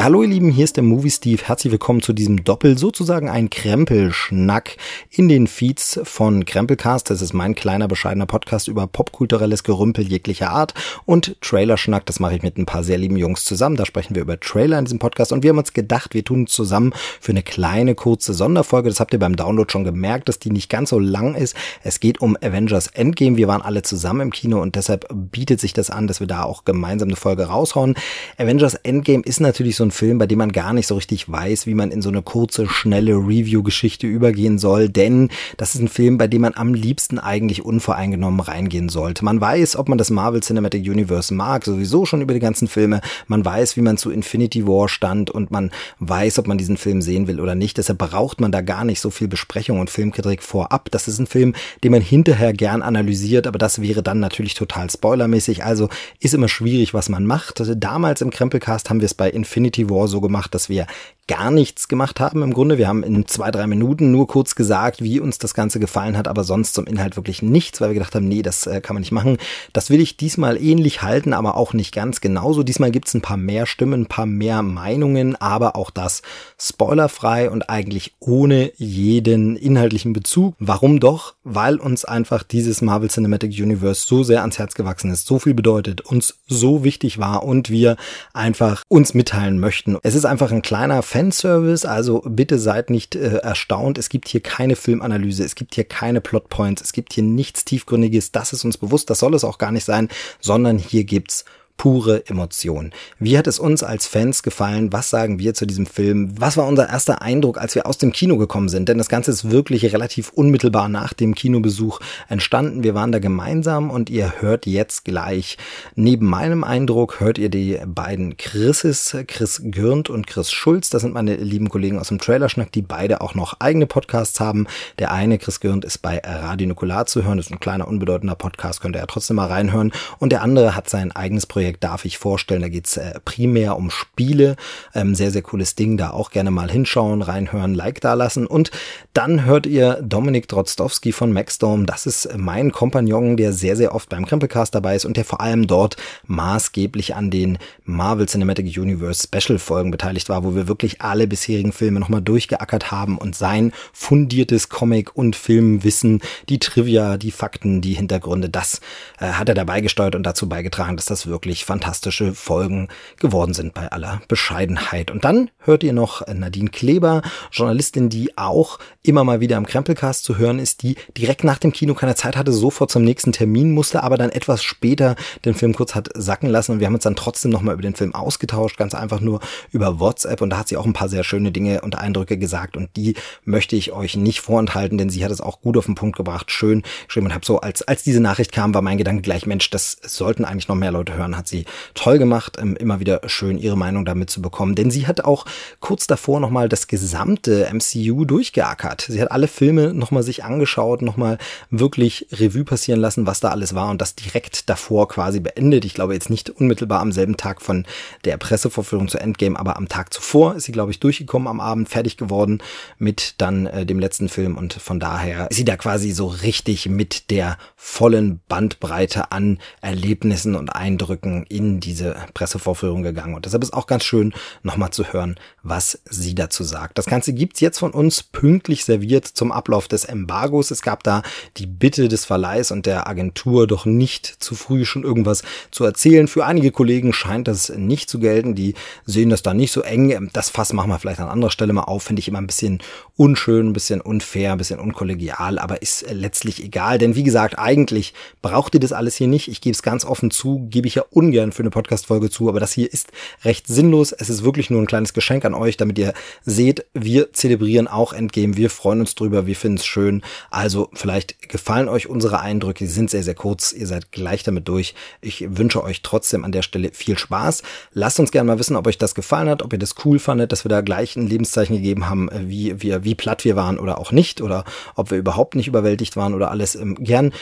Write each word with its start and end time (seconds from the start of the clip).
Hallo 0.00 0.22
ihr 0.22 0.28
Lieben, 0.28 0.50
hier 0.50 0.62
ist 0.62 0.76
der 0.76 0.84
Movie 0.84 1.10
Steve. 1.10 1.42
Herzlich 1.44 1.72
willkommen 1.72 2.02
zu 2.02 2.12
diesem 2.12 2.44
Doppel, 2.44 2.78
sozusagen 2.78 3.28
ein 3.28 3.50
Krempelschnack 3.50 4.76
in 5.10 5.28
den 5.28 5.48
Feeds 5.48 5.98
von 6.04 6.44
Krempelcast. 6.44 7.10
Das 7.10 7.20
ist 7.20 7.32
mein 7.32 7.56
kleiner 7.56 7.88
bescheidener 7.88 8.26
Podcast 8.26 8.68
über 8.68 8.86
popkulturelles 8.86 9.64
Gerümpel 9.64 10.06
jeglicher 10.06 10.50
Art 10.50 10.72
und 11.04 11.36
Trailerschnack. 11.40 12.06
Das 12.06 12.20
mache 12.20 12.36
ich 12.36 12.42
mit 12.42 12.58
ein 12.58 12.64
paar 12.64 12.84
sehr 12.84 12.96
lieben 12.96 13.16
Jungs 13.16 13.44
zusammen. 13.44 13.74
Da 13.74 13.84
sprechen 13.86 14.14
wir 14.14 14.22
über 14.22 14.38
Trailer 14.38 14.78
in 14.78 14.84
diesem 14.84 15.00
Podcast 15.00 15.32
und 15.32 15.42
wir 15.42 15.50
haben 15.50 15.58
uns 15.58 15.72
gedacht, 15.72 16.14
wir 16.14 16.24
tun 16.24 16.46
zusammen 16.46 16.92
für 17.20 17.32
eine 17.32 17.42
kleine 17.42 17.96
kurze 17.96 18.34
Sonderfolge. 18.34 18.90
Das 18.90 19.00
habt 19.00 19.12
ihr 19.12 19.18
beim 19.18 19.34
Download 19.34 19.70
schon 19.70 19.82
gemerkt, 19.82 20.28
dass 20.28 20.38
die 20.38 20.50
nicht 20.50 20.70
ganz 20.70 20.90
so 20.90 21.00
lang 21.00 21.34
ist. 21.34 21.56
Es 21.82 21.98
geht 21.98 22.20
um 22.20 22.36
Avengers 22.40 22.86
Endgame. 22.86 23.36
Wir 23.36 23.48
waren 23.48 23.62
alle 23.62 23.82
zusammen 23.82 24.20
im 24.20 24.30
Kino 24.30 24.62
und 24.62 24.76
deshalb 24.76 25.08
bietet 25.10 25.58
sich 25.58 25.72
das 25.72 25.90
an, 25.90 26.06
dass 26.06 26.20
wir 26.20 26.28
da 26.28 26.44
auch 26.44 26.64
gemeinsam 26.64 27.08
eine 27.08 27.16
Folge 27.16 27.46
raushauen. 27.46 27.96
Avengers 28.36 28.74
Endgame 28.74 29.24
ist 29.24 29.40
natürlich 29.40 29.74
so 29.74 29.87
ein 29.88 29.90
Film, 29.90 30.18
bei 30.18 30.26
dem 30.26 30.38
man 30.38 30.52
gar 30.52 30.72
nicht 30.72 30.86
so 30.86 30.94
richtig 30.94 31.30
weiß, 31.30 31.66
wie 31.66 31.74
man 31.74 31.90
in 31.90 32.02
so 32.02 32.08
eine 32.08 32.22
kurze, 32.22 32.68
schnelle 32.68 33.14
Review-Geschichte 33.14 34.06
übergehen 34.06 34.58
soll, 34.58 34.88
denn 34.88 35.30
das 35.56 35.74
ist 35.74 35.80
ein 35.80 35.88
Film, 35.88 36.18
bei 36.18 36.28
dem 36.28 36.42
man 36.42 36.54
am 36.54 36.74
liebsten 36.74 37.18
eigentlich 37.18 37.64
unvoreingenommen 37.64 38.40
reingehen 38.40 38.88
sollte. 38.88 39.24
Man 39.24 39.40
weiß, 39.40 39.76
ob 39.76 39.88
man 39.88 39.98
das 39.98 40.10
Marvel 40.10 40.42
Cinematic 40.42 40.84
Universe 40.88 41.32
mag, 41.34 41.64
sowieso 41.64 42.06
schon 42.06 42.20
über 42.20 42.34
die 42.34 42.40
ganzen 42.40 42.68
Filme. 42.68 43.00
Man 43.26 43.44
weiß, 43.44 43.76
wie 43.76 43.80
man 43.80 43.96
zu 43.96 44.10
Infinity 44.10 44.66
War 44.66 44.88
stand 44.88 45.30
und 45.30 45.50
man 45.50 45.70
weiß, 45.98 46.38
ob 46.38 46.46
man 46.46 46.58
diesen 46.58 46.76
Film 46.76 47.02
sehen 47.02 47.26
will 47.26 47.40
oder 47.40 47.54
nicht. 47.54 47.78
Deshalb 47.78 47.98
braucht 47.98 48.40
man 48.40 48.52
da 48.52 48.60
gar 48.60 48.84
nicht 48.84 49.00
so 49.00 49.10
viel 49.10 49.28
Besprechung 49.28 49.80
und 49.80 49.90
Filmkritik 49.90 50.42
vorab. 50.42 50.90
Das 50.90 51.08
ist 51.08 51.18
ein 51.18 51.26
Film, 51.26 51.54
den 51.84 51.92
man 51.92 52.02
hinterher 52.02 52.52
gern 52.52 52.82
analysiert, 52.82 53.46
aber 53.46 53.58
das 53.58 53.80
wäre 53.80 54.02
dann 54.02 54.20
natürlich 54.20 54.54
total 54.54 54.90
spoilermäßig. 54.90 55.64
Also 55.64 55.88
ist 56.20 56.34
immer 56.34 56.48
schwierig, 56.48 56.94
was 56.94 57.08
man 57.08 57.24
macht. 57.24 57.62
Damals 57.76 58.20
im 58.20 58.30
Krempelcast 58.30 58.90
haben 58.90 59.00
wir 59.00 59.06
es 59.06 59.14
bei 59.14 59.30
Infinity 59.30 59.77
War 59.86 60.08
so 60.08 60.20
gemacht, 60.20 60.54
dass 60.54 60.68
wir 60.68 60.86
gar 61.28 61.50
nichts 61.50 61.86
gemacht 61.86 62.18
haben 62.18 62.42
im 62.42 62.52
Grunde. 62.52 62.78
Wir 62.78 62.88
haben 62.88 63.04
in 63.04 63.26
zwei, 63.28 63.50
drei 63.50 63.66
Minuten 63.66 64.10
nur 64.10 64.26
kurz 64.26 64.54
gesagt, 64.54 65.02
wie 65.02 65.20
uns 65.20 65.38
das 65.38 65.54
Ganze 65.54 65.78
gefallen 65.78 66.16
hat, 66.16 66.26
aber 66.26 66.42
sonst 66.42 66.74
zum 66.74 66.86
Inhalt 66.86 67.16
wirklich 67.16 67.42
nichts, 67.42 67.80
weil 67.80 67.90
wir 67.90 67.94
gedacht 67.94 68.14
haben, 68.14 68.26
nee, 68.26 68.42
das 68.42 68.66
äh, 68.66 68.80
kann 68.80 68.94
man 68.94 69.02
nicht 69.02 69.12
machen. 69.12 69.38
Das 69.72 69.90
will 69.90 70.00
ich 70.00 70.16
diesmal 70.16 70.60
ähnlich 70.60 71.02
halten, 71.02 71.32
aber 71.32 71.56
auch 71.56 71.74
nicht 71.74 71.94
ganz 71.94 72.20
genauso. 72.20 72.62
Diesmal 72.62 72.90
gibt's 72.90 73.14
ein 73.14 73.20
paar 73.20 73.36
mehr 73.36 73.66
Stimmen, 73.66 74.02
ein 74.02 74.06
paar 74.06 74.26
mehr 74.26 74.62
Meinungen, 74.62 75.36
aber 75.36 75.76
auch 75.76 75.90
das 75.90 76.22
spoilerfrei 76.58 77.50
und 77.50 77.68
eigentlich 77.68 78.14
ohne 78.18 78.72
jeden 78.76 79.56
inhaltlichen 79.56 80.14
Bezug. 80.14 80.54
Warum 80.58 80.98
doch? 80.98 81.34
Weil 81.44 81.76
uns 81.76 82.04
einfach 82.04 82.42
dieses 82.42 82.80
Marvel 82.80 83.10
Cinematic 83.10 83.52
Universe 83.52 84.06
so 84.06 84.22
sehr 84.22 84.40
ans 84.40 84.58
Herz 84.58 84.74
gewachsen 84.74 85.10
ist, 85.10 85.26
so 85.26 85.38
viel 85.38 85.54
bedeutet, 85.54 86.00
uns 86.00 86.38
so 86.46 86.84
wichtig 86.84 87.18
war 87.18 87.42
und 87.42 87.68
wir 87.68 87.96
einfach 88.32 88.82
uns 88.88 89.12
mitteilen 89.12 89.60
möchten. 89.60 89.98
Es 90.02 90.14
ist 90.14 90.24
einfach 90.24 90.50
ein 90.50 90.62
kleiner 90.62 91.02
Fanservice, 91.18 91.84
also 91.84 92.20
bitte 92.20 92.60
seid 92.60 92.90
nicht 92.90 93.16
äh, 93.16 93.38
erstaunt. 93.38 93.98
Es 93.98 94.08
gibt 94.08 94.28
hier 94.28 94.40
keine 94.40 94.76
Filmanalyse, 94.76 95.44
es 95.44 95.56
gibt 95.56 95.74
hier 95.74 95.82
keine 95.84 96.20
Plotpoints, 96.20 96.80
es 96.80 96.92
gibt 96.92 97.12
hier 97.12 97.24
nichts 97.24 97.64
Tiefgründiges. 97.64 98.30
Das 98.30 98.52
ist 98.52 98.64
uns 98.64 98.78
bewusst, 98.78 99.10
das 99.10 99.18
soll 99.18 99.34
es 99.34 99.42
auch 99.42 99.58
gar 99.58 99.72
nicht 99.72 99.84
sein, 99.84 100.08
sondern 100.40 100.78
hier 100.78 101.02
gibt's 101.02 101.44
pure 101.78 102.26
Emotion. 102.26 102.92
Wie 103.18 103.38
hat 103.38 103.46
es 103.46 103.58
uns 103.58 103.82
als 103.82 104.06
Fans 104.06 104.42
gefallen? 104.42 104.92
Was 104.92 105.08
sagen 105.08 105.38
wir 105.38 105.54
zu 105.54 105.66
diesem 105.66 105.86
Film? 105.86 106.34
Was 106.38 106.58
war 106.58 106.66
unser 106.66 106.90
erster 106.90 107.22
Eindruck, 107.22 107.56
als 107.56 107.74
wir 107.74 107.86
aus 107.86 107.96
dem 107.96 108.12
Kino 108.12 108.36
gekommen 108.36 108.68
sind? 108.68 108.90
Denn 108.90 108.98
das 108.98 109.08
Ganze 109.08 109.30
ist 109.30 109.50
wirklich 109.50 109.90
relativ 109.94 110.30
unmittelbar 110.30 110.90
nach 110.90 111.14
dem 111.14 111.34
Kinobesuch 111.34 112.00
entstanden. 112.28 112.82
Wir 112.82 112.94
waren 112.94 113.12
da 113.12 113.20
gemeinsam 113.20 113.90
und 113.90 114.10
ihr 114.10 114.40
hört 114.40 114.66
jetzt 114.66 115.06
gleich 115.06 115.56
neben 115.94 116.26
meinem 116.26 116.64
Eindruck 116.64 117.20
hört 117.20 117.38
ihr 117.38 117.48
die 117.48 117.78
beiden 117.86 118.36
Chrises, 118.36 119.16
Chris 119.28 119.62
Gürnt 119.64 120.10
und 120.10 120.26
Chris 120.26 120.50
Schulz. 120.50 120.90
Das 120.90 121.02
sind 121.02 121.14
meine 121.14 121.36
lieben 121.36 121.68
Kollegen 121.68 121.98
aus 121.98 122.08
dem 122.08 122.18
Trailerschnack, 122.18 122.72
die 122.72 122.82
beide 122.82 123.20
auch 123.20 123.34
noch 123.34 123.54
eigene 123.60 123.86
Podcasts 123.86 124.40
haben. 124.40 124.66
Der 124.98 125.12
eine, 125.12 125.38
Chris 125.38 125.60
Gürnt, 125.60 125.84
ist 125.84 125.98
bei 125.98 126.18
Radio 126.24 126.66
Nukular 126.66 127.06
zu 127.06 127.24
hören. 127.24 127.36
Das 127.36 127.46
ist 127.46 127.52
ein 127.52 127.60
kleiner, 127.60 127.86
unbedeutender 127.86 128.34
Podcast, 128.34 128.80
könnt 128.80 128.96
ihr 128.96 129.00
ja 129.00 129.06
trotzdem 129.06 129.36
mal 129.36 129.46
reinhören. 129.46 129.92
Und 130.18 130.32
der 130.32 130.42
andere 130.42 130.74
hat 130.74 130.90
sein 130.90 131.12
eigenes 131.12 131.46
Projekt 131.46 131.67
Projekt 131.68 131.84
darf 131.84 132.06
ich 132.06 132.16
vorstellen. 132.16 132.62
Da 132.62 132.68
geht's 132.68 132.96
äh, 132.96 133.20
primär 133.26 133.76
um 133.76 133.90
Spiele. 133.90 134.56
Ähm, 134.94 135.14
sehr, 135.14 135.30
sehr 135.30 135.42
cooles 135.42 135.74
Ding. 135.74 135.98
Da 135.98 136.10
auch 136.10 136.30
gerne 136.30 136.50
mal 136.50 136.70
hinschauen, 136.70 137.20
reinhören, 137.20 137.74
Like 137.74 138.00
da 138.00 138.14
lassen. 138.14 138.46
Und 138.46 138.70
dann 139.12 139.44
hört 139.44 139.66
ihr 139.66 140.00
Dominik 140.02 140.48
Drozdowski 140.48 141.12
von 141.12 141.30
Maxdome. 141.30 141.84
Das 141.84 142.06
ist 142.06 142.30
mein 142.38 142.72
Kompagnon, 142.72 143.36
der 143.36 143.52
sehr, 143.52 143.76
sehr 143.76 143.94
oft 143.94 144.08
beim 144.08 144.24
Krempelcast 144.24 144.74
dabei 144.74 144.96
ist 144.96 145.04
und 145.04 145.18
der 145.18 145.26
vor 145.26 145.42
allem 145.42 145.66
dort 145.66 145.96
maßgeblich 146.26 147.14
an 147.14 147.30
den 147.30 147.58
Marvel 147.84 148.26
Cinematic 148.26 148.78
Universe 148.78 149.28
Special 149.28 149.58
Folgen 149.58 149.90
beteiligt 149.90 150.30
war, 150.30 150.44
wo 150.44 150.54
wir 150.54 150.68
wirklich 150.68 151.02
alle 151.02 151.26
bisherigen 151.26 151.72
Filme 151.72 152.00
nochmal 152.00 152.22
durchgeackert 152.22 152.90
haben 152.90 153.18
und 153.18 153.36
sein 153.36 153.72
fundiertes 153.92 154.70
Comic- 154.70 155.14
und 155.14 155.36
Filmwissen, 155.36 156.22
die 156.48 156.60
Trivia, 156.60 157.18
die 157.18 157.30
Fakten, 157.30 157.82
die 157.82 157.94
Hintergründe, 157.94 158.48
das 158.48 158.80
äh, 159.18 159.26
hat 159.26 159.50
er 159.50 159.54
dabei 159.54 159.82
gesteuert 159.82 160.14
und 160.14 160.22
dazu 160.22 160.48
beigetragen, 160.48 160.96
dass 160.96 161.06
das 161.06 161.26
wirklich 161.26 161.57
wirklich 161.58 161.64
fantastische 161.64 162.34
Folgen 162.34 162.88
geworden 163.18 163.52
sind 163.52 163.74
bei 163.74 163.90
aller 163.90 164.20
Bescheidenheit. 164.28 165.10
Und 165.10 165.24
dann 165.24 165.50
hört 165.58 165.82
ihr 165.82 165.92
noch 165.92 166.26
Nadine 166.26 166.70
Kleber, 166.70 167.22
Journalistin, 167.50 168.08
die 168.08 168.36
auch 168.38 168.78
immer 169.02 169.24
mal 169.24 169.40
wieder 169.40 169.56
am 169.56 169.66
Krempelcast 169.66 170.22
zu 170.22 170.38
hören 170.38 170.58
ist, 170.58 170.82
die 170.82 170.96
direkt 171.16 171.44
nach 171.44 171.58
dem 171.58 171.72
Kino 171.72 171.94
keine 171.94 172.14
Zeit 172.14 172.36
hatte, 172.36 172.52
sofort 172.52 172.90
zum 172.90 173.02
nächsten 173.02 173.32
Termin 173.32 173.72
musste, 173.72 174.02
aber 174.02 174.16
dann 174.16 174.30
etwas 174.30 174.62
später 174.62 175.16
den 175.44 175.54
Film 175.54 175.74
kurz 175.74 175.94
hat 175.94 176.10
sacken 176.14 176.48
lassen. 176.48 176.72
Und 176.72 176.80
wir 176.80 176.86
haben 176.86 176.94
uns 176.94 177.04
dann 177.04 177.16
trotzdem 177.16 177.50
nochmal 177.50 177.74
über 177.74 177.82
den 177.82 177.94
Film 177.94 178.14
ausgetauscht, 178.14 178.76
ganz 178.76 178.94
einfach 178.94 179.20
nur 179.20 179.40
über 179.72 179.98
WhatsApp. 179.98 180.40
Und 180.40 180.50
da 180.50 180.58
hat 180.58 180.68
sie 180.68 180.76
auch 180.76 180.86
ein 180.86 180.92
paar 180.92 181.08
sehr 181.08 181.24
schöne 181.24 181.50
Dinge 181.50 181.80
und 181.80 181.98
Eindrücke 181.98 182.38
gesagt. 182.38 182.76
Und 182.76 182.90
die 182.96 183.14
möchte 183.44 183.74
ich 183.74 183.92
euch 183.92 184.16
nicht 184.16 184.40
vorenthalten, 184.40 184.98
denn 184.98 185.10
sie 185.10 185.24
hat 185.24 185.32
es 185.32 185.40
auch 185.40 185.60
gut 185.60 185.76
auf 185.76 185.86
den 185.86 185.94
Punkt 185.96 186.16
gebracht, 186.16 186.50
schön 186.50 186.82
geschrieben 187.06 187.26
und 187.26 187.34
habe 187.34 187.44
so, 187.44 187.60
als, 187.60 187.82
als 187.82 188.02
diese 188.02 188.20
Nachricht 188.20 188.52
kam, 188.52 188.74
war 188.74 188.82
mein 188.82 188.98
Gedanke 188.98 189.22
gleich, 189.22 189.46
Mensch, 189.46 189.70
das 189.70 189.96
sollten 190.02 190.44
eigentlich 190.44 190.68
noch 190.68 190.76
mehr 190.76 190.92
Leute 190.92 191.14
hören, 191.14 191.36
hat 191.36 191.47
sie 191.48 191.64
toll 191.94 192.18
gemacht, 192.18 192.56
ähm, 192.60 192.76
immer 192.76 193.00
wieder 193.00 193.20
schön 193.26 193.58
ihre 193.58 193.76
Meinung 193.76 194.04
damit 194.04 194.30
zu 194.30 194.42
bekommen, 194.42 194.74
denn 194.74 194.90
sie 194.90 195.06
hat 195.06 195.24
auch 195.24 195.44
kurz 195.80 196.06
davor 196.06 196.40
nochmal 196.40 196.68
das 196.68 196.86
gesamte 196.86 197.68
MCU 197.72 198.24
durchgeackert. 198.24 199.06
Sie 199.08 199.20
hat 199.20 199.30
alle 199.30 199.48
Filme 199.48 199.92
nochmal 199.94 200.22
sich 200.22 200.44
angeschaut, 200.44 201.02
nochmal 201.02 201.38
wirklich 201.70 202.26
Revue 202.32 202.64
passieren 202.64 203.00
lassen, 203.00 203.26
was 203.26 203.40
da 203.40 203.48
alles 203.50 203.74
war 203.74 203.90
und 203.90 204.00
das 204.00 204.14
direkt 204.14 204.68
davor 204.68 205.08
quasi 205.08 205.40
beendet. 205.40 205.84
Ich 205.84 205.94
glaube 205.94 206.14
jetzt 206.14 206.30
nicht 206.30 206.50
unmittelbar 206.50 207.00
am 207.00 207.12
selben 207.12 207.36
Tag 207.36 207.62
von 207.62 207.86
der 208.24 208.36
Pressevorführung 208.36 209.08
zu 209.08 209.18
Endgame, 209.18 209.58
aber 209.58 209.76
am 209.76 209.88
Tag 209.88 210.12
zuvor 210.12 210.54
ist 210.54 210.64
sie, 210.64 210.72
glaube 210.72 210.90
ich, 210.90 211.00
durchgekommen 211.00 211.48
am 211.48 211.60
Abend, 211.60 211.88
fertig 211.88 212.16
geworden 212.16 212.60
mit 212.98 213.34
dann 213.38 213.66
äh, 213.66 213.86
dem 213.86 213.98
letzten 213.98 214.28
Film 214.28 214.56
und 214.56 214.74
von 214.74 215.00
daher 215.00 215.50
ist 215.50 215.56
sie 215.56 215.64
da 215.64 215.76
quasi 215.76 216.12
so 216.12 216.26
richtig 216.26 216.88
mit 216.88 217.30
der 217.30 217.58
vollen 217.76 218.40
Bandbreite 218.48 219.32
an 219.32 219.58
Erlebnissen 219.80 220.54
und 220.54 220.70
Eindrücken 220.70 221.27
in 221.48 221.80
diese 221.80 222.16
Pressevorführung 222.34 223.02
gegangen. 223.02 223.34
Und 223.34 223.44
deshalb 223.44 223.62
ist 223.62 223.72
auch 223.72 223.86
ganz 223.86 224.04
schön, 224.04 224.32
nochmal 224.62 224.90
zu 224.90 225.12
hören, 225.12 225.36
was 225.62 226.00
sie 226.08 226.34
dazu 226.34 226.64
sagt. 226.64 226.98
Das 226.98 227.06
Ganze 227.06 227.32
gibt's 227.32 227.60
jetzt 227.60 227.78
von 227.78 227.92
uns 227.92 228.22
pünktlich 228.22 228.84
serviert 228.84 229.26
zum 229.26 229.52
Ablauf 229.52 229.88
des 229.88 230.04
Embargos. 230.04 230.70
Es 230.70 230.82
gab 230.82 231.02
da 231.02 231.22
die 231.56 231.66
Bitte 231.66 232.08
des 232.08 232.24
Verleihs 232.24 232.70
und 232.70 232.86
der 232.86 233.08
Agentur, 233.08 233.66
doch 233.66 233.84
nicht 233.84 234.26
zu 234.26 234.54
früh 234.54 234.84
schon 234.84 235.04
irgendwas 235.04 235.42
zu 235.70 235.84
erzählen. 235.84 236.28
Für 236.28 236.46
einige 236.46 236.70
Kollegen 236.70 237.12
scheint 237.12 237.48
das 237.48 237.68
nicht 237.70 238.10
zu 238.10 238.18
gelten. 238.18 238.54
Die 238.54 238.74
sehen 239.04 239.30
das 239.30 239.42
da 239.42 239.54
nicht 239.54 239.72
so 239.72 239.82
eng. 239.82 240.30
Das 240.32 240.50
Fass 240.50 240.72
machen 240.72 240.90
wir 240.90 240.98
vielleicht 240.98 241.20
an 241.20 241.28
anderer 241.28 241.50
Stelle 241.50 241.72
mal 241.72 241.82
auf. 241.82 242.02
Finde 242.02 242.20
ich 242.20 242.28
immer 242.28 242.40
ein 242.40 242.46
bisschen 242.46 242.80
unschön, 243.16 243.68
ein 243.68 243.72
bisschen 243.72 244.00
unfair, 244.00 244.52
ein 244.52 244.58
bisschen 244.58 244.80
unkollegial, 244.80 245.58
aber 245.58 245.82
ist 245.82 246.06
letztlich 246.10 246.62
egal. 246.62 246.98
Denn 246.98 247.14
wie 247.14 247.22
gesagt, 247.22 247.58
eigentlich 247.58 248.14
braucht 248.42 248.74
ihr 248.74 248.80
das 248.80 248.92
alles 248.92 249.16
hier 249.16 249.28
nicht. 249.28 249.48
Ich 249.48 249.60
gebe 249.60 249.74
es 249.74 249.82
ganz 249.82 250.04
offen 250.04 250.30
zu, 250.30 250.66
gebe 250.70 250.86
ich 250.86 250.94
ja 250.94 251.04
ungern 251.18 251.50
für 251.50 251.64
eine 251.64 251.70
Podcast-Folge 251.70 252.30
zu, 252.30 252.48
aber 252.48 252.60
das 252.60 252.72
hier 252.72 252.92
ist 252.92 253.10
recht 253.42 253.66
sinnlos. 253.66 254.12
Es 254.12 254.30
ist 254.30 254.44
wirklich 254.44 254.70
nur 254.70 254.80
ein 254.80 254.86
kleines 254.86 255.14
Geschenk 255.14 255.44
an 255.44 255.52
euch, 255.52 255.76
damit 255.76 255.98
ihr 255.98 256.12
seht, 256.44 256.86
wir 256.94 257.32
zelebrieren 257.32 257.88
auch 257.88 258.12
Endgame. 258.12 258.56
Wir 258.56 258.70
freuen 258.70 259.00
uns 259.00 259.16
drüber, 259.16 259.44
wir 259.46 259.56
finden 259.56 259.78
es 259.78 259.84
schön. 259.84 260.22
Also 260.48 260.90
vielleicht 260.92 261.48
gefallen 261.48 261.88
euch 261.88 262.08
unsere 262.08 262.38
Eindrücke. 262.38 262.86
Sie 262.86 262.92
sind 262.92 263.10
sehr, 263.10 263.24
sehr 263.24 263.34
kurz. 263.34 263.72
Ihr 263.72 263.88
seid 263.88 264.12
gleich 264.12 264.44
damit 264.44 264.68
durch. 264.68 264.94
Ich 265.20 265.44
wünsche 265.48 265.82
euch 265.82 266.02
trotzdem 266.02 266.44
an 266.44 266.52
der 266.52 266.62
Stelle 266.62 266.92
viel 266.92 267.18
Spaß. 267.18 267.62
Lasst 267.92 268.20
uns 268.20 268.30
gerne 268.30 268.46
mal 268.46 268.60
wissen, 268.60 268.76
ob 268.76 268.86
euch 268.86 268.98
das 268.98 269.16
gefallen 269.16 269.48
hat, 269.48 269.62
ob 269.62 269.72
ihr 269.72 269.80
das 269.80 269.96
cool 270.04 270.20
fandet, 270.20 270.52
dass 270.52 270.64
wir 270.64 270.68
da 270.68 270.82
gleich 270.82 271.16
ein 271.16 271.26
Lebenszeichen 271.26 271.74
gegeben 271.74 272.08
haben, 272.08 272.30
wie 272.32 272.80
wir, 272.80 273.02
wie 273.02 273.16
platt 273.16 273.44
wir 273.44 273.56
waren 273.56 273.80
oder 273.80 273.98
auch 273.98 274.12
nicht 274.12 274.40
oder 274.40 274.64
ob 274.94 275.10
wir 275.10 275.18
überhaupt 275.18 275.56
nicht 275.56 275.66
überwältigt 275.66 276.16
waren 276.16 276.34
oder 276.34 276.52
alles. 276.52 276.76
Ähm, 276.76 276.94
gern 277.00 277.32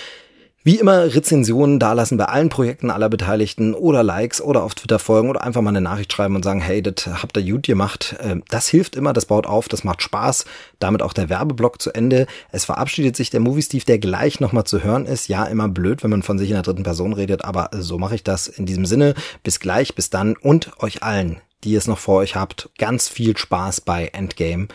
wie 0.66 0.80
immer 0.80 1.14
Rezensionen 1.14 1.78
dalassen 1.78 2.18
bei 2.18 2.24
allen 2.24 2.48
Projekten 2.48 2.90
aller 2.90 3.08
Beteiligten 3.08 3.72
oder 3.72 4.02
Likes 4.02 4.40
oder 4.40 4.64
auf 4.64 4.74
Twitter 4.74 4.98
folgen 4.98 5.30
oder 5.30 5.44
einfach 5.44 5.60
mal 5.62 5.70
eine 5.70 5.80
Nachricht 5.80 6.12
schreiben 6.12 6.34
und 6.34 6.42
sagen, 6.42 6.60
hey, 6.60 6.82
das 6.82 7.06
habt 7.06 7.36
ihr 7.36 7.44
gut 7.44 7.62
gemacht. 7.62 8.16
Ähm, 8.20 8.42
das 8.48 8.66
hilft 8.66 8.96
immer, 8.96 9.12
das 9.12 9.26
baut 9.26 9.46
auf, 9.46 9.68
das 9.68 9.84
macht 9.84 10.02
Spaß. 10.02 10.44
Damit 10.80 11.02
auch 11.02 11.12
der 11.12 11.28
Werbeblock 11.28 11.80
zu 11.80 11.92
Ende. 11.92 12.26
Es 12.50 12.64
verabschiedet 12.64 13.14
sich 13.14 13.30
der 13.30 13.38
Movie 13.38 13.62
Steve, 13.62 13.84
der 13.84 14.00
gleich 14.00 14.40
nochmal 14.40 14.64
zu 14.64 14.82
hören 14.82 15.06
ist. 15.06 15.28
Ja, 15.28 15.44
immer 15.44 15.68
blöd, 15.68 16.02
wenn 16.02 16.10
man 16.10 16.24
von 16.24 16.36
sich 16.36 16.48
in 16.48 16.56
der 16.56 16.64
dritten 16.64 16.82
Person 16.82 17.12
redet, 17.12 17.44
aber 17.44 17.70
so 17.72 17.96
mache 17.96 18.16
ich 18.16 18.24
das 18.24 18.48
in 18.48 18.66
diesem 18.66 18.86
Sinne. 18.86 19.14
Bis 19.44 19.60
gleich, 19.60 19.94
bis 19.94 20.10
dann 20.10 20.36
und 20.36 20.72
euch 20.82 21.04
allen 21.04 21.40
die 21.64 21.74
es 21.74 21.88
noch 21.88 21.98
vor 21.98 22.18
euch 22.18 22.36
habt. 22.36 22.70
Ganz 22.78 23.08
viel 23.08 23.36
Spaß 23.36 23.80
bei 23.80 24.08
Endgame. 24.08 24.68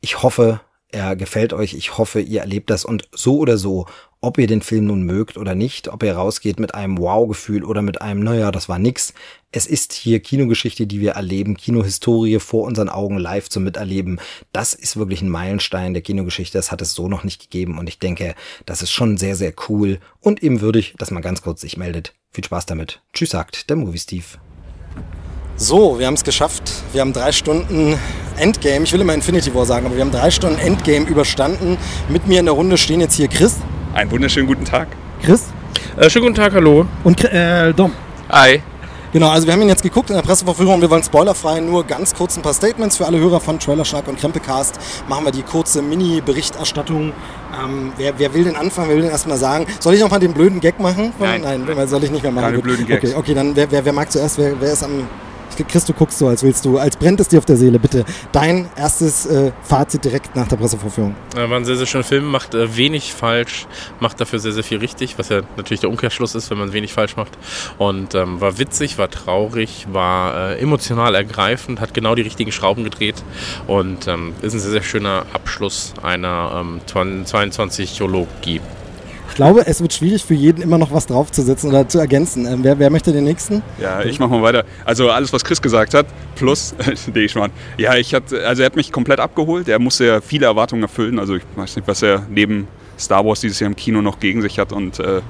Ich 0.00 0.22
hoffe, 0.22 0.60
er 0.94 1.16
gefällt 1.16 1.52
euch. 1.52 1.74
Ich 1.74 1.98
hoffe, 1.98 2.20
ihr 2.20 2.40
erlebt 2.40 2.70
das 2.70 2.84
und 2.84 3.08
so 3.12 3.38
oder 3.38 3.58
so, 3.58 3.86
ob 4.24 4.38
ihr 4.38 4.46
den 4.46 4.62
Film 4.62 4.86
nun 4.86 5.02
mögt 5.02 5.36
oder 5.36 5.54
nicht, 5.54 5.88
ob 5.88 6.02
ihr 6.02 6.14
rausgeht 6.16 6.58
mit 6.58 6.74
einem 6.74 6.96
Wow-Gefühl 6.96 7.62
oder 7.62 7.82
mit 7.82 8.00
einem, 8.00 8.20
naja, 8.20 8.50
das 8.50 8.70
war 8.70 8.78
nix. 8.78 9.12
Es 9.52 9.66
ist 9.66 9.92
hier 9.92 10.20
Kinogeschichte, 10.20 10.86
die 10.86 11.00
wir 11.00 11.12
erleben, 11.12 11.58
Kinohistorie 11.58 12.38
vor 12.38 12.64
unseren 12.64 12.88
Augen 12.88 13.18
live 13.18 13.50
zu 13.50 13.60
miterleben. 13.60 14.18
Das 14.50 14.72
ist 14.72 14.96
wirklich 14.96 15.20
ein 15.20 15.28
Meilenstein 15.28 15.92
der 15.92 16.02
Kinogeschichte. 16.02 16.56
Das 16.56 16.72
hat 16.72 16.80
es 16.80 16.94
so 16.94 17.06
noch 17.06 17.22
nicht 17.22 17.42
gegeben 17.42 17.78
und 17.78 17.86
ich 17.86 17.98
denke, 17.98 18.34
das 18.64 18.80
ist 18.80 18.92
schon 18.92 19.18
sehr, 19.18 19.36
sehr 19.36 19.52
cool 19.68 19.98
und 20.20 20.42
eben 20.42 20.62
würdig, 20.62 20.94
dass 20.98 21.10
man 21.10 21.22
ganz 21.22 21.42
kurz 21.42 21.60
sich 21.60 21.76
meldet. 21.76 22.14
Viel 22.30 22.44
Spaß 22.44 22.64
damit. 22.64 23.02
Tschüss, 23.12 23.30
sagt 23.30 23.68
der 23.68 23.76
Movie 23.76 23.98
Steve. 23.98 24.24
So, 25.56 25.98
wir 25.98 26.06
haben 26.06 26.14
es 26.14 26.24
geschafft. 26.24 26.72
Wir 26.92 27.02
haben 27.02 27.12
drei 27.12 27.30
Stunden 27.30 27.98
Endgame, 28.38 28.84
ich 28.84 28.92
will 28.92 29.02
immer 29.02 29.14
Infinity 29.14 29.54
War 29.54 29.66
sagen, 29.66 29.84
aber 29.84 29.96
wir 29.96 30.02
haben 30.02 30.10
drei 30.10 30.30
Stunden 30.30 30.58
Endgame 30.58 31.06
überstanden. 31.06 31.76
Mit 32.08 32.26
mir 32.26 32.40
in 32.40 32.46
der 32.46 32.54
Runde 32.54 32.78
stehen 32.78 33.00
jetzt 33.00 33.16
hier 33.16 33.28
Chris. 33.28 33.56
Einen 33.94 34.10
wunderschönen 34.10 34.48
guten 34.48 34.64
Tag. 34.64 34.88
Chris. 35.22 35.44
Äh, 35.96 36.10
schönen 36.10 36.24
guten 36.24 36.34
Tag, 36.34 36.52
hallo. 36.52 36.84
Und 37.04 37.24
äh, 37.24 37.72
Dom. 37.72 37.92
Hi. 38.28 38.60
Genau, 39.12 39.28
also 39.28 39.46
wir 39.46 39.52
haben 39.52 39.62
ihn 39.62 39.68
jetzt 39.68 39.84
geguckt 39.84 40.10
in 40.10 40.16
der 40.16 40.22
Presseverführung. 40.22 40.80
Wir 40.80 40.90
wollen 40.90 41.04
spoilerfrei 41.04 41.60
nur 41.60 41.84
ganz 41.84 42.12
kurz 42.12 42.36
ein 42.36 42.42
paar 42.42 42.54
Statements 42.54 42.96
für 42.96 43.06
alle 43.06 43.20
Hörer 43.20 43.38
von 43.38 43.60
Trailer 43.60 43.84
Shark 43.84 44.08
und 44.08 44.18
Krempelcast. 44.18 44.80
Machen 45.08 45.26
wir 45.26 45.30
die 45.30 45.44
kurze 45.44 45.80
Mini-Berichterstattung. 45.80 47.12
Ähm, 47.56 47.92
wer, 47.96 48.18
wer, 48.18 48.34
will 48.34 48.42
den 48.42 48.56
anfangen? 48.56 48.88
Wer 48.88 48.96
will 48.96 49.02
den 49.04 49.12
erstmal 49.12 49.38
sagen? 49.38 49.66
Soll 49.78 49.94
ich 49.94 50.00
noch 50.00 50.10
mal 50.10 50.18
den 50.18 50.34
blöden 50.34 50.58
Gag 50.58 50.80
machen? 50.80 51.12
Nein, 51.20 51.42
Nein 51.42 51.86
soll 51.86 52.02
ich 52.02 52.10
nicht 52.10 52.24
mehr 52.24 52.32
machen. 52.32 52.46
Keine 52.46 52.58
blöden 52.58 52.86
Gags. 52.88 53.04
Okay, 53.04 53.14
okay 53.16 53.34
dann 53.34 53.54
wer, 53.54 53.70
wer, 53.70 53.84
wer 53.84 53.92
mag 53.92 54.10
zuerst? 54.10 54.38
Wer, 54.38 54.60
wer 54.60 54.72
ist 54.72 54.82
am 54.82 55.06
Chris, 55.68 55.84
du 55.84 55.92
guckst 55.92 56.18
so, 56.18 56.28
als 56.28 56.42
willst 56.42 56.64
du, 56.64 56.78
als 56.78 56.96
brennt 56.96 57.20
es 57.20 57.28
dir 57.28 57.38
auf 57.38 57.44
der 57.44 57.56
Seele. 57.56 57.78
Bitte 57.78 58.04
dein 58.32 58.68
erstes 58.76 59.26
äh, 59.26 59.52
Fazit 59.62 60.04
direkt 60.04 60.34
nach 60.36 60.48
der 60.48 60.56
Pressevorführung. 60.56 61.14
Äh, 61.36 61.48
war 61.48 61.56
ein 61.56 61.64
sehr, 61.64 61.76
sehr 61.76 61.86
schöner 61.86 62.04
Film, 62.04 62.26
macht 62.26 62.54
äh, 62.54 62.76
wenig 62.76 63.12
falsch, 63.12 63.66
macht 64.00 64.20
dafür 64.20 64.38
sehr, 64.38 64.52
sehr 64.52 64.64
viel 64.64 64.78
richtig, 64.78 65.18
was 65.18 65.28
ja 65.28 65.42
natürlich 65.56 65.80
der 65.80 65.90
Umkehrschluss 65.90 66.34
ist, 66.34 66.50
wenn 66.50 66.58
man 66.58 66.72
wenig 66.72 66.92
falsch 66.92 67.16
macht. 67.16 67.32
Und 67.78 68.14
ähm, 68.14 68.40
war 68.40 68.58
witzig, 68.58 68.98
war 68.98 69.10
traurig, 69.10 69.86
war 69.92 70.50
äh, 70.50 70.58
emotional 70.58 71.14
ergreifend, 71.14 71.80
hat 71.80 71.94
genau 71.94 72.14
die 72.14 72.22
richtigen 72.22 72.52
Schrauben 72.52 72.84
gedreht 72.84 73.22
und 73.66 74.08
ähm, 74.08 74.34
ist 74.42 74.54
ein 74.54 74.60
sehr, 74.60 74.72
sehr 74.72 74.82
schöner 74.82 75.26
Abschluss 75.32 75.94
einer 76.02 76.60
ähm, 76.60 76.80
22-Jologie. 76.86 78.60
Ich 79.28 79.34
glaube, 79.36 79.66
es 79.66 79.80
wird 79.80 79.92
schwierig 79.92 80.24
für 80.24 80.34
jeden 80.34 80.62
immer 80.62 80.78
noch 80.78 80.92
was 80.92 81.06
draufzusetzen 81.06 81.70
oder 81.70 81.88
zu 81.88 81.98
ergänzen. 81.98 82.46
Ähm, 82.46 82.60
wer, 82.62 82.78
wer, 82.78 82.90
möchte 82.90 83.12
den 83.12 83.24
nächsten? 83.24 83.62
Ja, 83.80 84.02
ich 84.02 84.18
mache 84.20 84.30
mal 84.30 84.42
weiter. 84.42 84.64
Also 84.84 85.10
alles, 85.10 85.32
was 85.32 85.44
Chris 85.44 85.60
gesagt 85.60 85.94
hat, 85.94 86.06
plus, 86.36 86.74
nee, 87.14 87.24
ich 87.24 87.34
meine, 87.34 87.52
ja, 87.76 87.94
ich 87.96 88.14
hatte, 88.14 88.46
also 88.46 88.62
er 88.62 88.66
hat 88.66 88.76
mich 88.76 88.92
komplett 88.92 89.20
abgeholt. 89.20 89.68
Er 89.68 89.78
musste 89.78 90.04
ja 90.04 90.20
viele 90.20 90.46
Erwartungen 90.46 90.82
erfüllen. 90.82 91.18
Also 91.18 91.36
ich 91.36 91.42
weiß 91.56 91.76
nicht, 91.76 91.88
was 91.88 92.02
er 92.02 92.26
neben 92.30 92.68
Star 92.98 93.24
Wars 93.24 93.40
dieses 93.40 93.60
Jahr 93.60 93.68
im 93.68 93.76
Kino 93.76 94.02
noch 94.02 94.20
gegen 94.20 94.42
sich 94.42 94.58
hat 94.58 94.72
und 94.72 94.98
äh, 95.00 95.20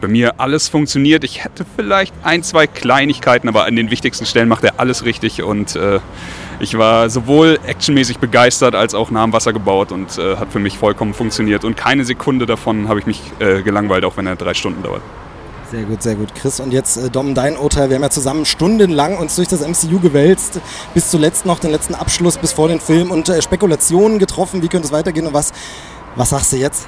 bei 0.00 0.08
mir 0.08 0.40
alles 0.40 0.68
funktioniert. 0.68 1.24
Ich 1.24 1.44
hätte 1.44 1.64
vielleicht 1.76 2.14
ein, 2.22 2.42
zwei 2.42 2.66
Kleinigkeiten, 2.66 3.48
aber 3.48 3.64
an 3.64 3.76
den 3.76 3.90
wichtigsten 3.90 4.26
Stellen 4.26 4.48
macht 4.48 4.64
er 4.64 4.78
alles 4.78 5.04
richtig 5.04 5.42
und 5.42 5.76
äh, 5.76 6.00
ich 6.60 6.78
war 6.78 7.10
sowohl 7.10 7.58
actionmäßig 7.66 8.18
begeistert 8.18 8.74
als 8.74 8.94
auch 8.94 9.10
nah 9.10 9.24
am 9.24 9.32
Wasser 9.32 9.52
gebaut 9.52 9.92
und 9.92 10.18
äh, 10.18 10.36
hat 10.36 10.52
für 10.52 10.60
mich 10.60 10.78
vollkommen 10.78 11.14
funktioniert. 11.14 11.64
Und 11.64 11.76
keine 11.76 12.04
Sekunde 12.04 12.46
davon 12.46 12.88
habe 12.88 13.00
ich 13.00 13.06
mich 13.06 13.20
äh, 13.40 13.62
gelangweilt, 13.62 14.04
auch 14.04 14.16
wenn 14.16 14.26
er 14.26 14.36
drei 14.36 14.54
Stunden 14.54 14.82
dauert. 14.82 15.02
Sehr 15.70 15.82
gut, 15.82 16.02
sehr 16.02 16.14
gut. 16.14 16.34
Chris, 16.34 16.60
und 16.60 16.72
jetzt 16.72 16.96
äh, 16.96 17.10
Dom, 17.10 17.34
dein 17.34 17.56
Urteil. 17.56 17.88
Wir 17.88 17.96
haben 17.96 18.02
ja 18.02 18.10
zusammen 18.10 18.44
stundenlang 18.44 19.16
uns 19.16 19.34
durch 19.34 19.48
das 19.48 19.66
MCU 19.66 19.98
gewälzt, 19.98 20.60
bis 20.92 21.10
zuletzt 21.10 21.46
noch 21.46 21.58
den 21.58 21.72
letzten 21.72 21.94
Abschluss, 21.94 22.38
bis 22.38 22.52
vor 22.52 22.68
den 22.68 22.78
Film 22.78 23.10
und 23.10 23.28
äh, 23.28 23.42
Spekulationen 23.42 24.18
getroffen, 24.18 24.62
wie 24.62 24.68
könnte 24.68 24.86
es 24.86 24.92
weitergehen 24.92 25.26
und 25.26 25.34
was, 25.34 25.52
was 26.14 26.30
sagst 26.30 26.52
du 26.52 26.56
jetzt? 26.56 26.86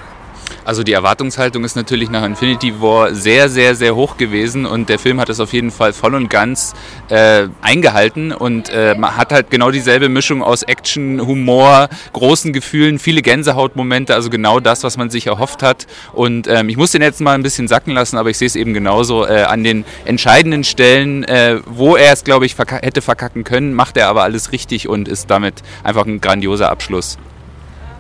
Also 0.67 0.83
die 0.83 0.95
Erwartungshaltung 0.95 1.63
ist 1.63 1.77
natürlich 1.77 2.11
nach 2.11 2.25
Infinity 2.25 2.83
War 2.83 3.15
sehr, 3.15 3.49
sehr, 3.49 3.77
sehr 3.77 3.95
hoch 3.95 4.17
gewesen 4.17 4.67
und 4.67 4.89
der 4.89 4.99
Film 4.99 5.21
hat 5.21 5.29
es 5.29 5.39
auf 5.39 5.53
jeden 5.53 5.71
Fall 5.71 5.93
voll 5.93 6.17
und 6.17 6.29
ganz 6.29 6.75
äh, 7.09 7.47
eingehalten 7.63 8.33
und 8.33 8.69
äh, 8.71 8.97
man 8.99 9.17
hat 9.17 9.31
halt 9.31 9.49
genau 9.49 9.71
dieselbe 9.71 10.09
Mischung 10.09 10.43
aus 10.43 10.65
Action, 10.65 11.25
Humor, 11.25 11.89
großen 12.13 12.53
Gefühlen, 12.53 12.99
viele 12.99 13.23
Gänsehautmomente, 13.23 14.13
also 14.13 14.29
genau 14.29 14.59
das, 14.59 14.83
was 14.83 14.97
man 14.97 15.09
sich 15.09 15.29
erhofft 15.29 15.63
hat. 15.63 15.87
Und 16.13 16.49
ähm, 16.49 16.69
ich 16.69 16.77
muss 16.77 16.91
den 16.91 17.01
jetzt 17.01 17.21
mal 17.21 17.37
ein 17.37 17.45
bisschen 17.45 17.69
sacken 17.69 17.93
lassen, 17.93 18.17
aber 18.17 18.31
ich 18.31 18.39
sehe 18.39 18.47
es 18.47 18.57
eben 18.57 18.75
genauso. 18.75 19.25
Äh, 19.25 19.43
an 19.45 19.63
den 19.63 19.85
entscheidenden 20.05 20.65
Stellen, 20.65 21.23
äh, 21.23 21.61
wo 21.67 21.95
er 21.95 22.13
es, 22.13 22.25
glaube 22.25 22.45
ich, 22.45 22.57
verka 22.57 22.79
hätte 22.83 23.03
verkacken 23.03 23.45
können, 23.45 23.73
macht 23.73 23.97
er 23.97 24.09
aber 24.09 24.25
alles 24.25 24.51
richtig 24.51 24.89
und 24.89 25.07
ist 25.07 25.31
damit 25.31 25.63
einfach 25.85 26.07
ein 26.07 26.21
grandioser 26.21 26.71
Abschluss. 26.71 27.19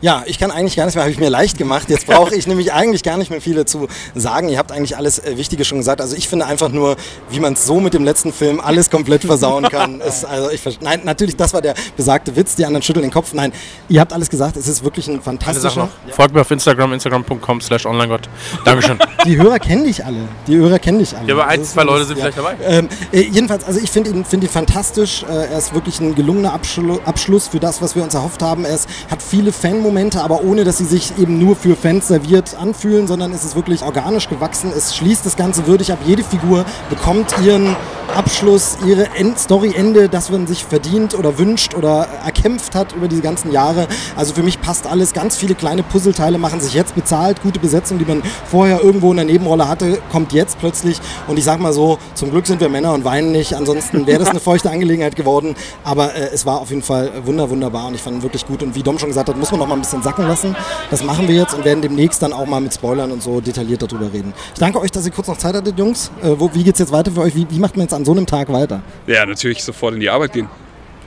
Ja, 0.07 0.23
ich 0.25 0.39
kann 0.39 0.53
eigentlich 0.53 0.77
gar 0.77 0.87
nicht 0.87 0.95
mehr, 0.95 1.03
habe 1.03 1.11
ich 1.11 1.19
mir 1.19 1.31
leicht 1.31 1.59
gemacht. 1.59 1.91
Jetzt 1.91 2.07
brauche 2.07 2.33
ich 2.33 2.47
nämlich 2.47 2.73
eigentlich 2.73 3.03
gar 3.03 3.17
nicht 3.17 3.29
mehr 3.29 3.41
viel 3.41 3.57
dazu 3.57 3.89
sagen. 4.15 4.49
Ihr 4.49 4.57
habt 4.57 4.71
eigentlich 4.71 4.97
alles 4.97 5.19
äh, 5.19 5.37
Wichtige 5.37 5.65
schon 5.65 5.79
gesagt. 5.79 6.01
Also 6.01 6.15
ich 6.15 6.29
finde 6.29 6.47
einfach 6.47 6.69
nur, 6.69 6.95
wie 7.29 7.41
man 7.41 7.55
es 7.55 7.67
so 7.67 7.81
mit 7.81 7.93
dem 7.93 8.05
letzten 8.05 8.33
Film 8.33 8.61
alles 8.61 8.89
komplett 8.89 9.25
versauen 9.25 9.65
kann. 9.69 10.01
ist, 10.01 10.25
also 10.25 10.49
ich, 10.53 10.63
nein, 10.81 11.01
natürlich, 11.03 11.35
das 11.35 11.53
war 11.55 11.61
der 11.61 11.75
besagte 11.97 12.37
Witz. 12.37 12.55
Die 12.55 12.65
anderen 12.65 12.83
schütteln 12.85 13.03
den 13.03 13.11
Kopf. 13.11 13.33
Nein, 13.33 13.53
ihr 13.89 14.01
habt 14.01 14.13
alles 14.13 14.31
gesagt. 14.31 14.57
Es 14.57 14.69
ist 14.69 14.85
wirklich 14.85 15.09
ein 15.09 15.21
fantastischer. 15.21 15.89
Ja. 16.07 16.13
Folgt 16.15 16.35
mir 16.35 16.43
auf 16.43 16.51
Instagram, 16.53 16.93
instagram.com 16.93 17.61
slash 17.61 17.85
onlinegott. 17.85 18.29
Dankeschön. 18.65 19.01
Die 19.25 19.37
Hörer 19.37 19.59
kennen 19.59 19.83
dich 19.83 20.05
alle. 20.05 20.19
Die 20.47 20.57
Hörer 20.57 20.79
kennen 20.79 21.01
dich 21.01 21.17
alle. 21.17 21.27
Ja, 21.27 21.35
aber 21.35 21.49
ein, 21.49 21.65
zwei 21.65 21.83
Leute 21.83 22.05
sind 22.05 22.19
ja. 22.19 22.27
vielleicht 22.27 22.39
dabei. 22.39 22.55
Ähm, 22.65 22.89
äh, 23.11 23.23
jedenfalls, 23.23 23.65
also 23.65 23.81
ich 23.81 23.91
finde 23.91 24.11
ihn, 24.11 24.25
find 24.25 24.45
ihn 24.45 24.51
fantastisch. 24.51 25.25
Äh, 25.25 25.47
er 25.51 25.59
ist 25.59 25.75
wirklich 25.75 25.99
ein 25.99 26.15
gelungener 26.15 26.53
Abschlu 26.53 27.01
Abschluss 27.05 27.49
für 27.49 27.59
das, 27.59 27.83
was 27.83 27.97
wir 27.97 28.05
uns 28.05 28.15
erhofft 28.15 28.41
haben. 28.41 28.65
Er 28.65 28.77
ist, 28.77 28.89
hat 29.11 29.21
viele 29.21 29.51
Fan 29.51 29.83
Momente, 29.97 30.23
aber 30.23 30.43
ohne 30.43 30.65
dass 30.65 30.77
sie 30.77 30.85
sich 30.85 31.19
eben 31.19 31.39
nur 31.39 31.57
für 31.57 31.75
Fans 31.75 32.09
serviert 32.09 32.55
anfühlen, 32.55 33.07
sondern 33.07 33.33
es 33.33 33.47
ist 33.47 33.57
wirklich 33.57 33.83
organisch 33.83 34.29
gewachsen. 34.29 34.71
Es 34.77 34.95
schließt 34.95 35.25
das 35.25 35.37
Ganze 35.37 35.67
würdig 35.67 35.91
ab. 35.91 36.01
Jede 36.05 36.23
Figur 36.23 36.67
bekommt 36.91 37.35
ihren 37.43 37.75
Abschluss, 38.15 38.79
ihre 38.87 39.09
Story-Ende, 39.37 40.09
das 40.09 40.31
man 40.31 40.47
sich 40.47 40.65
verdient 40.65 41.15
oder 41.15 41.39
wünscht 41.39 41.75
oder 41.75 42.07
erkämpft 42.25 42.75
hat 42.75 42.93
über 42.93 43.09
diese 43.09 43.23
ganzen 43.23 43.53
Jahre. 43.53 43.87
Also 44.17 44.35
für 44.35 44.43
mich 44.43 44.61
passt 44.61 44.87
alles. 44.87 45.13
Ganz 45.13 45.37
viele 45.37 45.55
kleine 45.55 45.83
Puzzleteile 45.83 46.39
machen 46.39 46.61
sich 46.61 46.75
jetzt 46.75 46.95
bezahlt. 46.95 47.43
Gute 47.43 47.61
Besetzung, 47.61 47.99
die 47.99 48.05
man 48.05 48.23
vorher 48.51 48.83
irgendwo 48.83 49.11
in 49.11 49.17
der 49.17 49.27
Nebenrolle 49.27 49.69
hatte, 49.69 49.99
kommt 50.11 50.33
jetzt 50.33 50.59
plötzlich. 50.59 51.01
Und 51.27 51.39
ich 51.39 51.45
sag 51.45 51.61
mal 51.61 51.73
so, 51.73 51.99
zum 52.15 52.31
Glück 52.31 52.47
sind 52.47 52.61
wir 52.61 52.69
Männer 52.69 52.93
und 52.95 53.05
weinen 53.05 53.33
nicht. 53.33 53.55
Ansonsten 53.55 54.07
wäre 54.07 54.19
das 54.19 54.29
eine 54.29 54.41
feuchte 54.47 54.71
Angelegenheit 54.71 55.17
geworden. 55.17 55.57
Aber 55.85 56.15
äh, 56.15 56.31
es 56.33 56.47
war 56.47 56.61
auf 56.61 56.71
jeden 56.71 56.83
Fall 56.83 57.11
wunder, 57.25 57.51
wunderbar 57.51 57.89
und 57.89 57.95
ich 57.95 58.03
fand 58.03 58.17
ihn 58.17 58.23
wirklich 58.23 58.47
gut. 58.47 58.63
Und 58.63 58.75
wie 58.75 58.83
Dom 58.83 58.99
schon 58.99 59.09
gesagt 59.09 59.29
hat, 59.29 59.37
muss 59.37 59.51
man 59.51 59.61
noch 59.61 59.67
mal 59.67 59.75
ein 59.75 59.83
bisschen 59.83 60.03
sacken 60.03 60.27
lassen. 60.27 60.57
Das 60.91 61.03
machen 61.03 61.29
wir 61.29 61.35
jetzt 61.35 61.55
und 61.55 61.65
werden 61.65 61.83
demnächst 61.83 62.23
dann 62.23 62.33
auch 62.33 62.47
mal 62.47 62.61
mit 62.61 62.75
Spoilern 62.75 63.11
und 63.13 63.23
so 63.23 63.41
detailliert 63.41 63.83
darüber 63.83 64.13
reden. 64.13 64.33
Ich 64.55 64.61
danke 64.61 64.81
euch, 64.81 64.91
dass 64.91 65.05
ihr 65.05 65.13
kurz 65.13 65.29
noch 65.29 65.39
Zeit 65.39 65.55
hattet, 65.55 65.79
Jungs. 65.79 66.11
Äh, 66.23 66.31
wo, 66.39 66.51
wie 66.55 66.65
geht's 66.65 66.79
jetzt 66.79 66.93
weiter 66.93 67.11
für 67.11 67.21
euch? 67.21 67.35
Wie, 67.35 67.47
wie 67.51 67.59
macht 67.59 67.77
man 67.77 67.85
jetzt 67.85 67.95
an 67.97 68.05
so 68.05 68.13
einem 68.13 68.27
Tag 68.27 68.53
weiter? 68.53 68.83
Ja, 69.07 69.27
natürlich 69.27 69.65
sofort 69.65 69.95
in 69.95 70.01
die 70.01 70.11
Arbeit 70.11 70.33
gehen. 70.33 70.49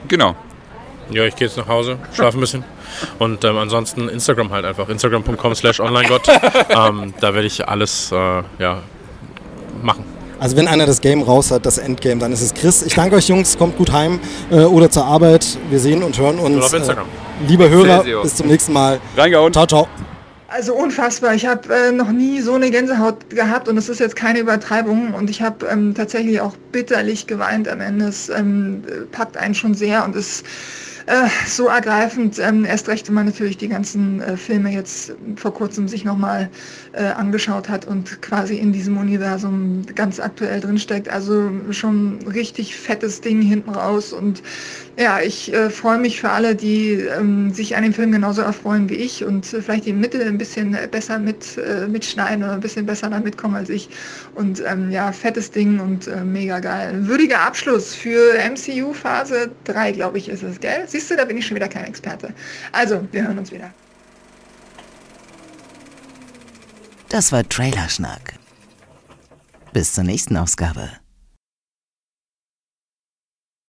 Genau. 0.08 0.34
Ja, 1.10 1.24
ich 1.24 1.34
gehe 1.34 1.48
jetzt 1.48 1.56
nach 1.56 1.66
Hause, 1.66 1.98
schlafe 2.12 2.38
ein 2.38 2.40
bisschen. 2.40 2.64
Und 3.18 3.44
ähm, 3.44 3.56
ansonsten 3.58 4.08
Instagram 4.08 4.50
halt 4.50 4.64
einfach. 4.64 4.88
Instagram.com 4.88 5.54
slash 5.54 5.80
onlinegott. 5.80 6.28
ähm, 6.68 7.14
da 7.20 7.34
werde 7.34 7.46
ich 7.46 7.66
alles 7.66 8.12
äh, 8.12 8.42
ja, 8.58 8.82
machen. 9.82 10.04
Also 10.38 10.56
wenn 10.56 10.68
einer 10.68 10.86
das 10.86 11.00
Game 11.00 11.22
raus 11.22 11.50
hat, 11.50 11.66
das 11.66 11.78
Endgame, 11.78 12.18
dann 12.20 12.32
ist 12.32 12.40
es 12.40 12.54
Chris. 12.54 12.82
Ich 12.82 12.94
danke 12.94 13.16
euch 13.16 13.28
Jungs, 13.28 13.58
kommt 13.58 13.76
gut 13.76 13.92
heim 13.92 14.20
äh, 14.50 14.60
oder 14.60 14.90
zur 14.90 15.04
Arbeit. 15.04 15.46
Wir 15.68 15.78
sehen 15.78 16.02
und 16.02 16.18
hören 16.18 16.38
uns. 16.38 16.56
Oder 16.56 16.66
auf 16.66 16.72
Instagram. 16.72 17.06
Äh, 17.06 17.46
lieber 17.48 17.68
Hörer, 17.68 18.04
bis 18.22 18.36
zum 18.36 18.46
nächsten 18.46 18.72
Mal. 18.72 19.00
Reingehauen. 19.16 19.52
Ciao, 19.52 19.66
ciao. 19.66 20.09
Also 20.52 20.74
unfassbar. 20.74 21.32
Ich 21.36 21.46
habe 21.46 21.72
äh, 21.72 21.92
noch 21.92 22.10
nie 22.10 22.40
so 22.40 22.54
eine 22.54 22.72
Gänsehaut 22.72 23.30
gehabt 23.30 23.68
und 23.68 23.76
es 23.76 23.88
ist 23.88 24.00
jetzt 24.00 24.16
keine 24.16 24.40
Übertreibung 24.40 25.14
und 25.14 25.30
ich 25.30 25.42
habe 25.42 25.64
ähm, 25.66 25.94
tatsächlich 25.94 26.40
auch 26.40 26.56
bitterlich 26.72 27.28
geweint 27.28 27.68
am 27.68 27.80
Ende. 27.80 28.06
Es 28.06 28.28
ähm, 28.30 28.82
packt 29.12 29.36
einen 29.36 29.54
schon 29.54 29.74
sehr 29.74 30.04
und 30.04 30.16
es 30.16 30.42
äh, 31.10 31.28
so 31.44 31.66
ergreifend. 31.66 32.38
Ähm, 32.38 32.64
erst 32.64 32.88
recht, 32.88 33.08
wenn 33.08 33.14
man 33.14 33.26
natürlich 33.26 33.56
die 33.56 33.68
ganzen 33.68 34.20
äh, 34.20 34.36
Filme 34.36 34.70
jetzt 34.70 35.12
vor 35.34 35.52
kurzem 35.52 35.88
sich 35.88 36.04
nochmal 36.04 36.48
äh, 36.92 37.02
angeschaut 37.04 37.68
hat 37.68 37.84
und 37.84 38.22
quasi 38.22 38.56
in 38.56 38.72
diesem 38.72 38.96
Universum 38.96 39.84
ganz 39.94 40.20
aktuell 40.20 40.60
drinsteckt. 40.60 41.08
Also 41.08 41.50
schon 41.72 42.20
richtig 42.32 42.76
fettes 42.76 43.20
Ding 43.20 43.42
hinten 43.42 43.70
raus. 43.70 44.12
Und 44.12 44.42
ja, 44.96 45.20
ich 45.20 45.52
äh, 45.52 45.68
freue 45.70 45.98
mich 45.98 46.20
für 46.20 46.30
alle, 46.30 46.54
die 46.54 46.92
ähm, 46.92 47.52
sich 47.52 47.76
an 47.76 47.82
dem 47.82 47.92
Film 47.92 48.12
genauso 48.12 48.42
erfreuen 48.42 48.88
wie 48.88 48.94
ich 48.94 49.24
und 49.24 49.52
äh, 49.52 49.62
vielleicht 49.62 49.86
die 49.86 49.92
Mitte 49.92 50.24
ein 50.24 50.38
bisschen 50.38 50.76
besser 50.92 51.18
mit, 51.18 51.58
äh, 51.58 51.88
mitschneiden 51.88 52.44
oder 52.44 52.52
ein 52.52 52.60
bisschen 52.60 52.86
besser 52.86 53.10
da 53.10 53.18
mitkommen 53.18 53.56
als 53.56 53.68
ich. 53.68 53.88
Und 54.36 54.62
ähm, 54.64 54.92
ja, 54.92 55.10
fettes 55.10 55.50
Ding 55.50 55.80
und 55.80 56.08
mega 56.24 56.60
geil. 56.60 56.94
Würdiger 57.08 57.40
Abschluss 57.40 57.94
für 57.94 58.34
MCU 58.48 58.92
Phase 58.92 59.50
3, 59.64 59.92
glaube 59.92 60.18
ich, 60.18 60.28
ist 60.28 60.44
es, 60.44 60.60
gell? 60.60 60.84
Siehst 61.00 61.12
du, 61.12 61.16
da 61.16 61.24
bin 61.24 61.38
ich 61.38 61.46
schon 61.46 61.54
wieder 61.54 61.68
kein 61.68 61.86
Experte. 61.86 62.34
Also, 62.72 63.08
wir 63.10 63.22
hören 63.22 63.38
uns 63.38 63.50
wieder. 63.50 63.72
Das 67.08 67.32
war 67.32 67.48
Trailerschnack. 67.48 68.34
Bis 69.72 69.94
zur 69.94 70.04
nächsten 70.04 70.36
Ausgabe. 70.36 70.90